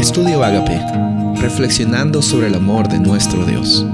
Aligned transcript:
Estudio 0.00 0.42
Agape, 0.42 0.80
reflexionando 1.42 2.22
sobre 2.22 2.46
el 2.46 2.54
amor 2.54 2.88
de 2.88 2.98
nuestro 2.98 3.44
Dios. 3.44 3.84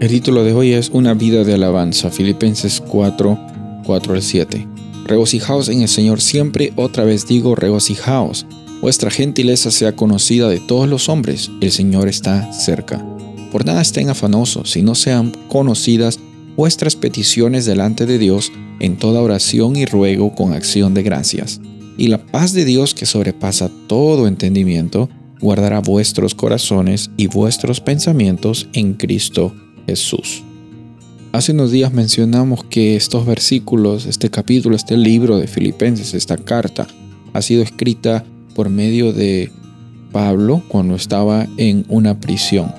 El 0.00 0.08
título 0.08 0.42
de 0.42 0.54
hoy 0.54 0.72
es 0.72 0.88
Una 0.88 1.12
vida 1.12 1.44
de 1.44 1.52
alabanza, 1.52 2.08
Filipenses 2.08 2.80
4, 2.80 3.38
4 3.84 4.14
al 4.14 4.22
7. 4.22 4.66
Regocijaos 5.04 5.68
en 5.68 5.82
el 5.82 5.88
Señor 5.88 6.22
siempre, 6.22 6.72
otra 6.76 7.04
vez 7.04 7.26
digo, 7.26 7.54
regocijaos. 7.54 8.46
Vuestra 8.80 9.10
gentileza 9.10 9.70
sea 9.70 9.94
conocida 9.94 10.48
de 10.48 10.60
todos 10.60 10.88
los 10.88 11.10
hombres, 11.10 11.50
el 11.60 11.70
Señor 11.70 12.08
está 12.08 12.50
cerca. 12.50 13.04
Por 13.52 13.66
nada 13.66 13.82
estén 13.82 14.08
afanosos, 14.08 14.70
si 14.70 14.80
no 14.80 14.94
sean 14.94 15.32
conocidas 15.48 16.18
vuestras 16.56 16.96
peticiones 16.96 17.66
delante 17.66 18.06
de 18.06 18.16
Dios 18.16 18.50
en 18.80 18.96
toda 18.96 19.20
oración 19.20 19.76
y 19.76 19.84
ruego 19.84 20.34
con 20.34 20.54
acción 20.54 20.94
de 20.94 21.02
gracias 21.02 21.60
y 21.96 22.08
la 22.08 22.24
paz 22.26 22.52
de 22.52 22.64
Dios 22.64 22.94
que 22.94 23.06
sobrepasa 23.06 23.70
todo 23.86 24.26
entendimiento, 24.26 25.08
guardará 25.40 25.80
vuestros 25.80 26.34
corazones 26.34 27.10
y 27.16 27.26
vuestros 27.26 27.80
pensamientos 27.80 28.68
en 28.72 28.94
Cristo 28.94 29.54
Jesús. 29.86 30.42
Hace 31.32 31.52
unos 31.52 31.70
días 31.70 31.92
mencionamos 31.92 32.64
que 32.64 32.94
estos 32.94 33.26
versículos, 33.26 34.06
este 34.06 34.30
capítulo, 34.30 34.76
este 34.76 34.96
libro 34.96 35.38
de 35.38 35.46
Filipenses, 35.46 36.14
esta 36.14 36.36
carta, 36.36 36.86
ha 37.32 37.42
sido 37.42 37.62
escrita 37.62 38.24
por 38.54 38.68
medio 38.68 39.12
de 39.12 39.50
Pablo 40.12 40.62
cuando 40.68 40.94
estaba 40.94 41.48
en 41.56 41.86
una 41.88 42.20
prisión. 42.20 42.72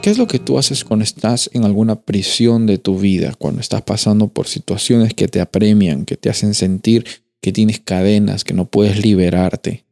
¿Qué 0.00 0.08
es 0.08 0.16
lo 0.16 0.26
que 0.26 0.38
tú 0.38 0.58
haces 0.58 0.82
cuando 0.82 1.04
estás 1.04 1.50
en 1.52 1.64
alguna 1.64 2.00
prisión 2.00 2.64
de 2.64 2.78
tu 2.78 2.98
vida, 2.98 3.34
cuando 3.38 3.60
estás 3.60 3.82
pasando 3.82 4.28
por 4.28 4.46
situaciones 4.48 5.12
que 5.12 5.28
te 5.28 5.42
apremian, 5.42 6.06
que 6.06 6.16
te 6.16 6.30
hacen 6.30 6.54
sentir 6.54 7.04
que 7.40 7.52
tienes 7.52 7.80
cadenas, 7.80 8.44
que 8.44 8.54
no 8.54 8.66
puedes 8.66 9.02
liberarte. 9.02 9.84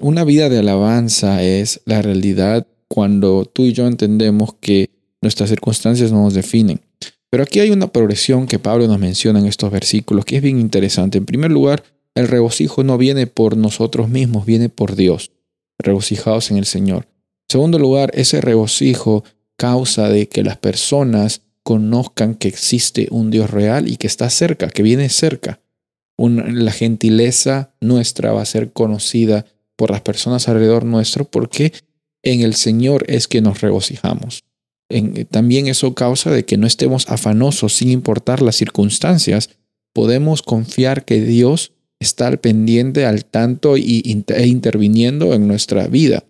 Una 0.00 0.24
vida 0.24 0.48
de 0.48 0.58
alabanza 0.58 1.42
es 1.42 1.80
la 1.84 2.02
realidad 2.02 2.66
cuando 2.88 3.44
tú 3.44 3.64
y 3.64 3.72
yo 3.72 3.86
entendemos 3.86 4.54
que 4.60 4.90
nuestras 5.20 5.50
circunstancias 5.50 6.12
no 6.12 6.22
nos 6.22 6.34
definen. 6.34 6.80
Pero 7.30 7.42
aquí 7.42 7.60
hay 7.60 7.70
una 7.70 7.92
progresión 7.92 8.46
que 8.46 8.58
Pablo 8.58 8.86
nos 8.86 8.98
menciona 8.98 9.38
en 9.38 9.46
estos 9.46 9.70
versículos 9.70 10.24
que 10.24 10.36
es 10.36 10.42
bien 10.42 10.58
interesante. 10.58 11.18
En 11.18 11.26
primer 11.26 11.50
lugar, 11.50 11.84
el 12.14 12.28
regocijo 12.28 12.82
no 12.84 12.96
viene 12.96 13.26
por 13.26 13.56
nosotros 13.56 14.08
mismos, 14.08 14.46
viene 14.46 14.68
por 14.70 14.96
Dios, 14.96 15.32
regocijados 15.78 16.50
en 16.50 16.56
el 16.56 16.64
Señor. 16.64 17.06
En 17.48 17.52
segundo 17.52 17.78
lugar, 17.78 18.10
ese 18.14 18.40
regocijo 18.40 19.24
causa 19.56 20.08
de 20.08 20.28
que 20.28 20.42
las 20.42 20.56
personas 20.56 21.42
conozcan 21.62 22.34
que 22.34 22.48
existe 22.48 23.08
un 23.10 23.30
Dios 23.30 23.50
real 23.50 23.88
y 23.88 23.96
que 23.96 24.06
está 24.06 24.30
cerca, 24.30 24.68
que 24.68 24.82
viene 24.82 25.10
cerca 25.10 25.60
la 26.18 26.72
gentileza 26.72 27.72
nuestra 27.80 28.32
va 28.32 28.42
a 28.42 28.46
ser 28.46 28.72
conocida 28.72 29.46
por 29.76 29.90
las 29.90 30.00
personas 30.00 30.48
alrededor 30.48 30.84
nuestro 30.84 31.24
porque 31.24 31.72
en 32.22 32.40
el 32.40 32.54
Señor 32.54 33.04
es 33.08 33.28
que 33.28 33.40
nos 33.40 33.60
regocijamos. 33.60 34.44
también 35.30 35.68
eso 35.68 35.94
causa 35.94 36.30
de 36.30 36.44
que 36.44 36.56
no 36.56 36.66
estemos 36.66 37.08
afanosos 37.08 37.74
sin 37.74 37.90
importar 37.90 38.42
las 38.42 38.56
circunstancias. 38.56 39.50
Podemos 39.92 40.42
confiar 40.42 41.04
que 41.04 41.20
Dios 41.20 41.72
está 42.00 42.26
al 42.26 42.38
pendiente, 42.38 43.04
al 43.04 43.24
tanto 43.24 43.76
y, 43.76 44.24
e 44.28 44.46
interviniendo 44.46 45.34
en 45.34 45.46
nuestra 45.46 45.86
vida. 45.88 46.24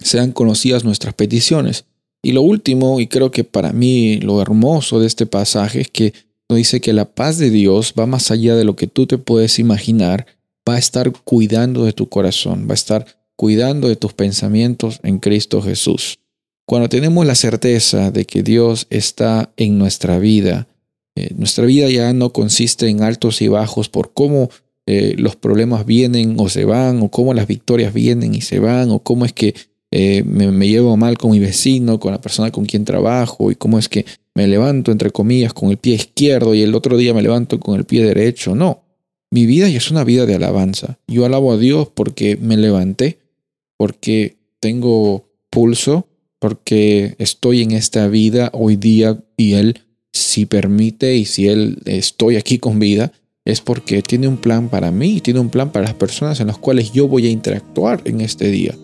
Sean 0.00 0.32
conocidas 0.32 0.84
nuestras 0.84 1.14
peticiones. 1.14 1.84
Y 2.22 2.32
lo 2.32 2.42
último, 2.42 3.00
y 3.00 3.08
creo 3.08 3.30
que 3.30 3.44
para 3.44 3.72
mí 3.72 4.18
lo 4.18 4.40
hermoso 4.40 5.00
de 5.00 5.06
este 5.06 5.26
pasaje 5.26 5.80
es 5.80 5.90
que 5.90 6.12
dice 6.54 6.80
que 6.80 6.92
la 6.92 7.14
paz 7.14 7.38
de 7.38 7.50
Dios 7.50 7.94
va 7.98 8.06
más 8.06 8.30
allá 8.30 8.56
de 8.56 8.64
lo 8.64 8.76
que 8.76 8.86
tú 8.86 9.06
te 9.06 9.18
puedes 9.18 9.58
imaginar, 9.58 10.26
va 10.68 10.74
a 10.74 10.78
estar 10.78 11.12
cuidando 11.24 11.84
de 11.84 11.92
tu 11.92 12.08
corazón, 12.08 12.66
va 12.68 12.72
a 12.72 12.74
estar 12.74 13.06
cuidando 13.36 13.88
de 13.88 13.96
tus 13.96 14.12
pensamientos 14.12 15.00
en 15.02 15.18
Cristo 15.18 15.62
Jesús. 15.62 16.18
Cuando 16.64 16.88
tenemos 16.88 17.26
la 17.26 17.34
certeza 17.34 18.10
de 18.10 18.24
que 18.24 18.42
Dios 18.42 18.86
está 18.90 19.52
en 19.56 19.78
nuestra 19.78 20.18
vida, 20.18 20.68
eh, 21.16 21.34
nuestra 21.36 21.66
vida 21.66 21.90
ya 21.90 22.12
no 22.12 22.32
consiste 22.32 22.88
en 22.88 23.02
altos 23.02 23.42
y 23.42 23.48
bajos 23.48 23.88
por 23.88 24.12
cómo 24.12 24.48
eh, 24.86 25.14
los 25.18 25.36
problemas 25.36 25.86
vienen 25.86 26.36
o 26.38 26.48
se 26.48 26.64
van, 26.64 27.02
o 27.02 27.10
cómo 27.10 27.34
las 27.34 27.46
victorias 27.46 27.92
vienen 27.92 28.34
y 28.34 28.40
se 28.40 28.58
van, 28.58 28.90
o 28.90 29.00
cómo 29.00 29.24
es 29.24 29.32
que 29.32 29.54
eh, 29.90 30.22
me, 30.24 30.50
me, 30.50 30.68
llevo 30.68 30.96
mal 30.96 31.18
con 31.18 31.32
mi 31.32 31.38
vecino, 31.38 32.00
con 32.00 32.12
la 32.12 32.20
persona 32.20 32.50
con 32.50 32.64
quien 32.64 32.84
trabajo, 32.84 33.50
y 33.50 33.54
cómo 33.54 33.78
es 33.78 33.88
que 33.88 34.06
me 34.34 34.46
levanto, 34.46 34.92
entre 34.92 35.10
comillas, 35.10 35.52
con 35.52 35.70
el 35.70 35.76
pie 35.76 35.94
izquierdo 35.94 36.54
y 36.54 36.62
el 36.62 36.74
otro 36.74 36.96
día 36.96 37.14
me 37.14 37.22
levanto 37.22 37.60
con 37.60 37.78
el 37.78 37.84
pie 37.84 38.04
derecho. 38.04 38.54
No, 38.54 38.82
mi 39.30 39.46
vida 39.46 39.68
ya 39.68 39.78
es 39.78 39.90
una 39.90 40.04
vida 40.04 40.26
de 40.26 40.34
alabanza. 40.34 40.98
Yo 41.06 41.24
alabo 41.24 41.52
a 41.52 41.58
Dios 41.58 41.88
porque 41.94 42.36
me 42.36 42.56
levanté, 42.56 43.18
porque 43.76 44.36
tengo 44.60 45.28
pulso, 45.50 46.06
porque 46.38 47.14
estoy 47.18 47.62
en 47.62 47.72
esta 47.72 48.08
vida 48.08 48.50
hoy 48.52 48.76
día 48.76 49.22
y 49.36 49.54
Él, 49.54 49.80
si 50.12 50.46
permite 50.46 51.16
y 51.16 51.24
si 51.24 51.48
Él 51.48 51.78
estoy 51.84 52.36
aquí 52.36 52.58
con 52.58 52.78
vida, 52.78 53.12
es 53.44 53.60
porque 53.60 54.02
tiene 54.02 54.28
un 54.28 54.36
plan 54.36 54.68
para 54.68 54.90
mí 54.90 55.16
y 55.16 55.20
tiene 55.20 55.40
un 55.40 55.50
plan 55.50 55.72
para 55.72 55.86
las 55.86 55.94
personas 55.94 56.40
en 56.40 56.46
las 56.46 56.58
cuales 56.58 56.92
yo 56.92 57.08
voy 57.08 57.26
a 57.26 57.30
interactuar 57.30 58.02
en 58.04 58.20
este 58.20 58.50
día. 58.50 58.74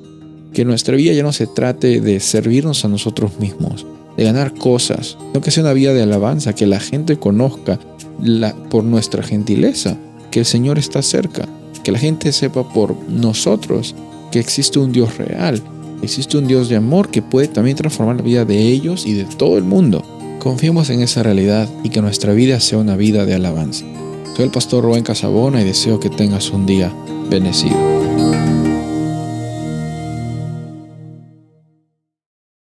Que 0.52 0.64
nuestra 0.64 0.96
vida 0.96 1.12
ya 1.12 1.22
no 1.22 1.32
se 1.32 1.46
trate 1.46 2.00
de 2.00 2.20
servirnos 2.20 2.84
a 2.84 2.88
nosotros 2.88 3.38
mismos, 3.38 3.86
de 4.18 4.24
ganar 4.24 4.52
cosas, 4.52 5.16
no 5.32 5.40
que 5.40 5.52
sea 5.52 5.62
una 5.62 5.72
vida 5.72 5.94
de 5.94 6.02
alabanza, 6.02 6.52
que 6.52 6.66
la 6.66 6.80
gente 6.80 7.18
conozca 7.18 7.78
la, 8.20 8.52
por 8.68 8.82
nuestra 8.82 9.22
gentileza, 9.22 9.96
que 10.32 10.40
el 10.40 10.44
Señor 10.44 10.76
está 10.76 11.02
cerca, 11.02 11.48
que 11.84 11.92
la 11.92 12.00
gente 12.00 12.32
sepa 12.32 12.68
por 12.68 12.96
nosotros 13.08 13.94
que 14.32 14.40
existe 14.40 14.80
un 14.80 14.90
Dios 14.90 15.16
real, 15.18 15.62
existe 16.02 16.36
un 16.36 16.48
Dios 16.48 16.68
de 16.68 16.74
amor 16.74 17.10
que 17.10 17.22
puede 17.22 17.46
también 17.46 17.76
transformar 17.76 18.16
la 18.16 18.22
vida 18.22 18.44
de 18.44 18.60
ellos 18.60 19.06
y 19.06 19.14
de 19.14 19.24
todo 19.24 19.56
el 19.56 19.64
mundo. 19.64 20.02
Confiemos 20.40 20.90
en 20.90 21.00
esa 21.00 21.22
realidad 21.22 21.68
y 21.84 21.90
que 21.90 22.02
nuestra 22.02 22.32
vida 22.32 22.58
sea 22.58 22.78
una 22.78 22.96
vida 22.96 23.24
de 23.24 23.34
alabanza. 23.34 23.84
Soy 24.34 24.46
el 24.46 24.50
pastor 24.50 24.82
Rubén 24.82 25.04
Casabona 25.04 25.62
y 25.62 25.64
deseo 25.64 26.00
que 26.00 26.10
tengas 26.10 26.50
un 26.50 26.66
día 26.66 26.92
bendecido. 27.30 28.07